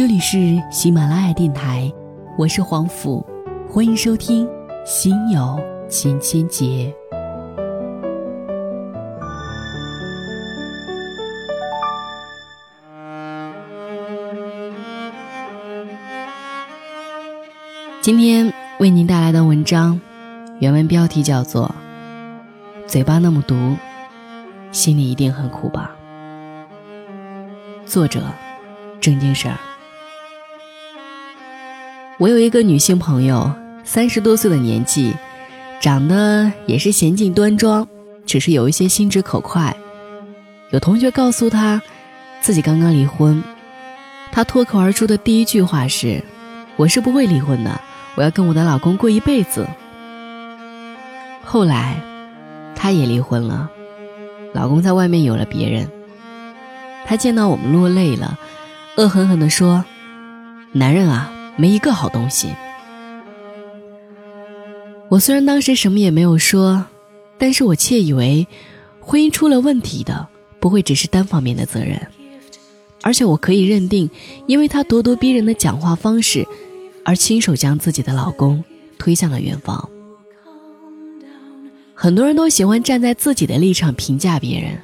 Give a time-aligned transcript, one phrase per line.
[0.00, 1.92] 这里是喜马拉雅电台，
[2.38, 3.22] 我是黄甫，
[3.68, 4.46] 欢迎收听
[4.86, 5.60] 《心有
[5.90, 6.64] 千千结》。
[18.00, 20.00] 今天为您带来的文章，
[20.60, 21.70] 原文标题叫做
[22.88, 23.76] 《嘴巴那么毒，
[24.72, 25.94] 心里一定很苦吧》。
[27.84, 28.22] 作者：
[28.98, 29.58] 郑经事儿。
[32.20, 33.50] 我有一个女性朋友，
[33.82, 35.14] 三十多岁的年纪，
[35.80, 37.88] 长得也是娴静端庄，
[38.26, 39.74] 只是有一些心直口快。
[40.68, 41.80] 有同学告诉她，
[42.42, 43.42] 自己刚刚离婚，
[44.30, 46.22] 她脱口而出的第一句话是
[46.76, 47.80] ：“我是不会离婚的。”
[48.16, 49.66] 我要跟我的老公过一辈子。
[51.42, 51.96] 后来，
[52.76, 53.70] 她也离婚了，
[54.52, 55.90] 老公在外面有了别人。
[57.06, 58.38] 她见到我们落泪了，
[58.98, 59.86] 恶狠狠地说
[60.72, 62.54] ：“男人啊，没一个好东西。”
[65.08, 66.86] 我虽然当时什么也没有说，
[67.38, 68.46] 但是我窃以为，
[69.00, 70.26] 婚姻出了问题的
[70.60, 72.00] 不会只是单方面的责任，
[73.02, 74.08] 而且我可以认定，
[74.46, 76.46] 因为他咄咄逼人的讲话方式。
[77.02, 78.62] 而亲手将自己的老公
[78.98, 79.88] 推向了远方。
[81.94, 84.78] 很多人都喜欢站在自己的立场评价别人，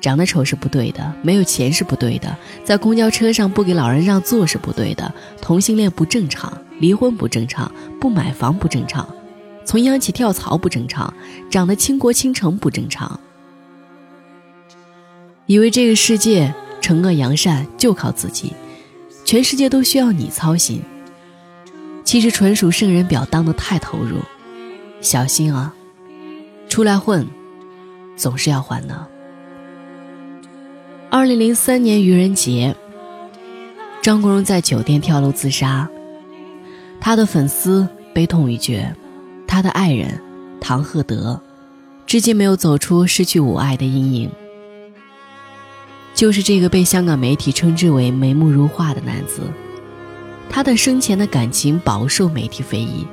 [0.00, 9.08] 长得丑是不对的，没有钱是不对的，在公交车上不给老人让座是不对的，同性恋不正常，离婚不正常，不买房不正常，
[9.64, 11.12] 从央企跳槽不正常，
[11.50, 13.18] 长得倾国倾城不正常。
[15.46, 18.52] 以为这个世界惩恶扬善就靠自己，
[19.24, 20.80] 全世界都需要你操心。
[22.04, 24.18] 其实纯属圣人表当的太投入，
[25.00, 25.74] 小心啊！
[26.68, 27.26] 出来混，
[28.16, 29.06] 总是要还的。
[31.10, 32.76] 二零零三年愚人节，
[34.02, 35.88] 张国荣在酒店跳楼自杀，
[37.00, 38.94] 他的粉丝悲痛欲绝，
[39.46, 40.20] 他的爱人
[40.60, 41.40] 唐鹤德，
[42.04, 44.30] 至今没有走出失去我爱的阴影。
[46.14, 49.40] 就是这个被香港媒体称之为眉目如画的男子。
[50.50, 53.06] 他的生前的感情饱受媒体非议，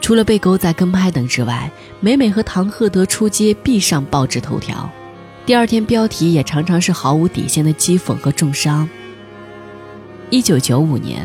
[0.00, 4.90] 除了被狗仔跟拍等之外，每每和唐鹤德出街必上报纸头条，
[5.46, 8.88] 第二天标题也常常是毫无底线的讥讽和重伤。
[10.28, 11.24] 一九九五年，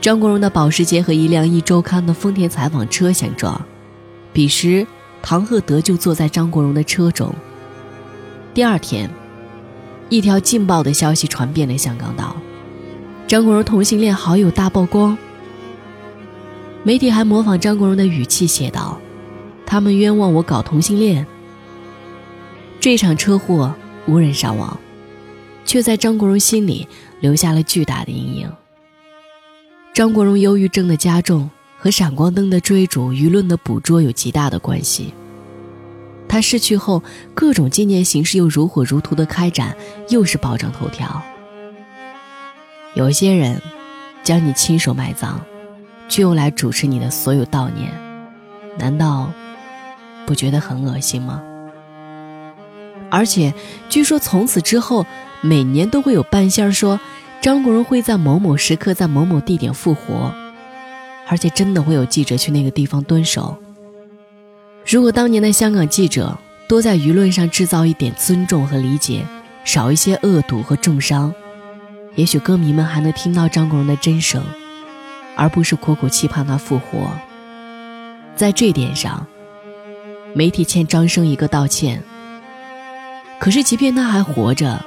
[0.00, 3.62] 张国荣的保时捷和一辆一周刊的丰田采访车相撞，
[4.32, 4.86] 彼时
[5.20, 7.30] 唐鹤德就坐在张国荣的车中。
[8.54, 9.10] 第二天，
[10.08, 12.34] 一条劲爆的消息传遍了香港岛。
[13.26, 15.18] 张国荣同性恋好友大曝光，
[16.82, 18.98] 媒体还模仿张国荣的语气写道
[19.66, 21.26] ：“他们冤枉我搞同性恋。”
[22.84, 23.74] 这场车祸
[24.06, 24.78] 无人伤亡，
[25.64, 26.86] 却在张国荣心里
[27.18, 28.52] 留下了巨大的阴影。
[29.94, 35.14] 张国荣忧郁症的加重和闪光灯的追逐、舆论的捕捉有极大的关系。
[36.28, 37.02] 他逝去后，
[37.32, 39.74] 各种纪念形式又如火如荼的开展，
[40.10, 41.22] 又是报章头条。
[42.94, 43.58] 有些人
[44.22, 45.40] 将你亲手埋葬，
[46.06, 47.90] 却用来主持你的所有悼念，
[48.78, 49.32] 难道
[50.26, 51.42] 不觉得很恶心吗？
[53.14, 53.54] 而且
[53.88, 55.06] 据说从此之后，
[55.40, 56.98] 每年都会有半仙说
[57.40, 60.34] 张国荣会在某某时刻在某某地点复活，
[61.28, 63.56] 而且真的会有记者去那个地方蹲守。
[64.84, 66.36] 如果当年的香港记者
[66.66, 69.24] 多在舆论上制造一点尊重和理解，
[69.64, 71.32] 少一些恶毒和重伤。
[72.16, 74.42] 也许歌迷们还能听到张国荣的真声，
[75.36, 77.12] 而不是苦苦期盼他复活。
[78.34, 79.24] 在这点上，
[80.34, 82.02] 媒体欠张生一个道歉。
[83.40, 84.84] 可是，即便他还活着，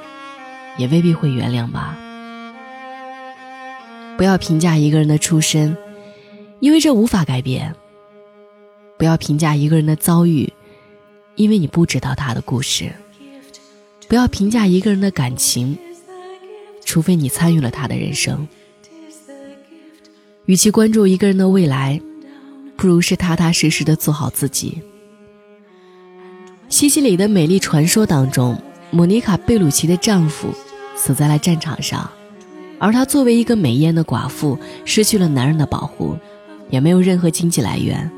[0.76, 1.96] 也未必会原谅吧。
[4.16, 5.76] 不要评价一个人的出身，
[6.60, 7.72] 因为这无法改变；
[8.96, 10.52] 不要评价一个人的遭遇，
[11.36, 12.88] 因为你不知道他的故事；
[14.08, 15.78] 不要评价一个人的感情。
[16.84, 18.48] 除非你参与了他的人生，
[20.46, 22.00] 与其关注一个人的未来，
[22.78, 24.80] 不如是踏踏实实的做好自己。
[26.78, 28.56] 西西里的美丽传说当中，
[28.92, 30.54] 莫妮卡·贝鲁奇的丈夫
[30.94, 32.08] 死在了战场上，
[32.78, 36.16] 而她作为一个美艳的寡妇，失去了男人的保护，
[36.70, 38.08] 也没有任何经济来源，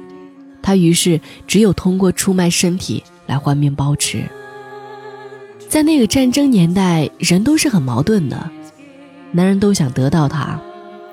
[0.60, 4.22] 她于是只有通过出卖身体来换面包吃。
[5.66, 8.50] 在那个战争年代，人都是很矛盾的。
[9.32, 10.60] 男人都想得到她，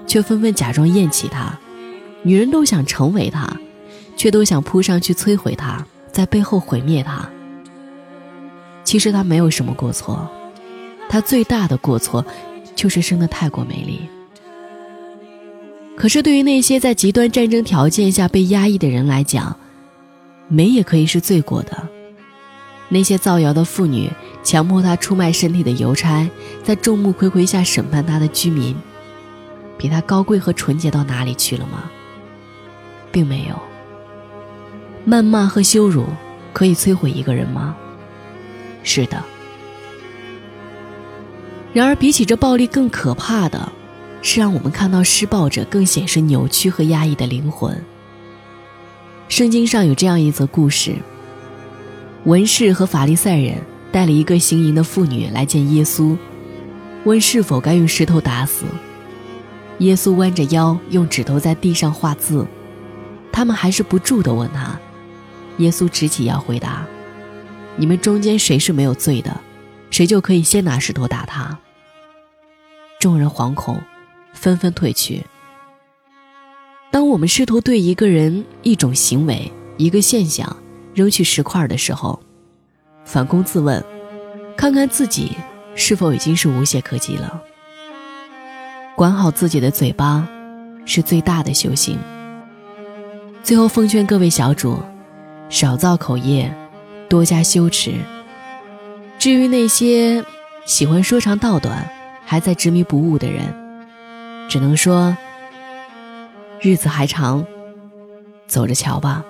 [0.06, 1.58] 却纷纷假装厌弃她；
[2.24, 3.50] 女人都想成为她，
[4.18, 7.26] 却都想扑上去摧毁她，在背后毁灭她。
[8.88, 10.26] 其实她没有什么过错，
[11.10, 12.26] 她最大的过错，
[12.74, 14.00] 就是生得太过美丽。
[15.98, 19.54] 可是对于那些在极端战争条件下被压抑的人来讲，
[20.48, 21.86] 美也可以是罪过的。
[22.88, 24.10] 那些造谣的妇女
[24.42, 26.26] 强迫他出卖身体的邮差，
[26.64, 28.74] 在众目睽睽下审判他的居民，
[29.78, 31.92] 比他高贵和纯洁到哪里去了吗？
[33.12, 33.60] 并没有。
[35.06, 36.06] 谩骂和羞辱
[36.54, 37.76] 可以摧毁一个人吗？
[38.88, 39.22] 是的。
[41.74, 43.72] 然而，比起这暴力更可怕的，
[44.22, 47.84] 是让我们看到施暴者更显示扭曲和压抑的灵魂。
[49.28, 50.96] 圣经上有这样一则故事。
[52.24, 53.62] 文士和法利赛人
[53.92, 56.18] 带了一个行淫的妇女来见耶稣，
[57.04, 58.66] 问是否该用石头打死。
[59.80, 62.48] 耶稣弯着腰用指头在地上画字，
[63.32, 64.80] 他们还是不住地问他。
[65.58, 66.86] 耶稣直起腰回答
[67.78, 69.40] ：“你们中间谁是没有罪的，
[69.90, 71.58] 谁就可以先拿石头打他。”
[73.00, 73.80] 众人惶恐，
[74.34, 75.24] 纷纷退去。
[76.90, 80.58] 当我们试图对一个人、一种行为、一个现象，
[80.94, 82.20] 扔去石块的时候，
[83.06, 83.84] 反躬自问，
[84.58, 85.32] 看看自己
[85.76, 87.42] 是否已经是无懈可击了。
[88.96, 90.28] 管好自己的嘴巴，
[90.86, 92.00] 是最大的修行。
[93.44, 94.82] 最后奉劝各位小主，
[95.50, 96.52] 少造口业，
[97.10, 97.94] 多加羞耻。
[99.20, 100.24] 至于那些
[100.66, 101.90] 喜欢说长道短，
[102.26, 103.54] 还在执迷不悟的人，
[104.50, 105.16] 只能说，
[106.62, 107.46] 日子还长，
[108.48, 109.24] 走着瞧吧。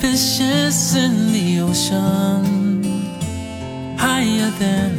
[0.00, 2.82] Fishes in the ocean,
[3.98, 4.92] higher than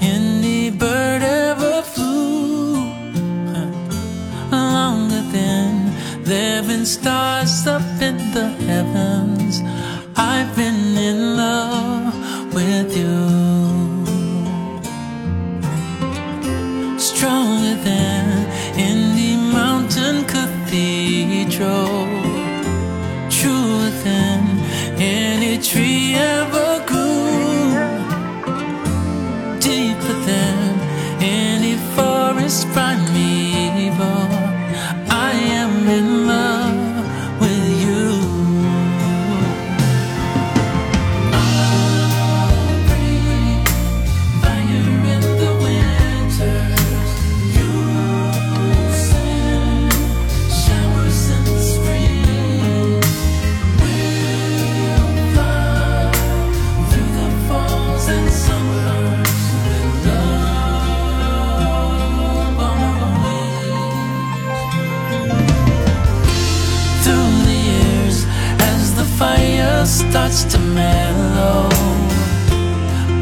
[0.00, 2.74] any bird ever flew,
[4.50, 5.92] longer than
[6.82, 9.62] been stars up in the heavens.
[10.16, 11.71] I've been in love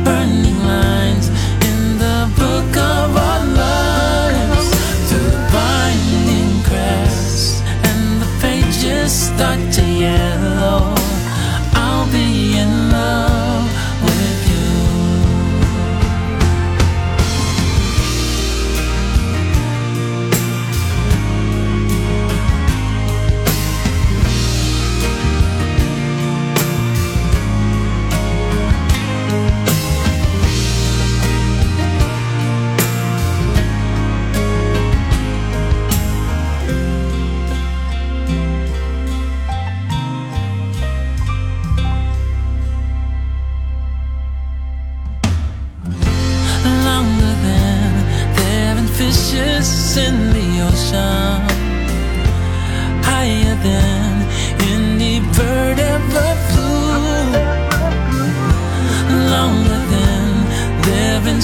[0.05, 1.29] Burning lines
[1.69, 4.69] in the book of our lives.
[5.11, 6.53] The binding
[7.89, 10.90] and the pages start to yellow.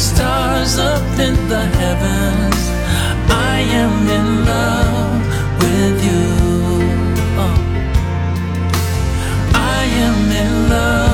[0.07, 2.63] stars up in the heavens.
[3.55, 5.23] I am in love
[5.63, 6.27] with you.
[7.45, 7.57] Oh.
[9.55, 11.06] I am in love.